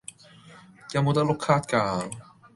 [0.95, 2.09] 有冇得碌卡㗎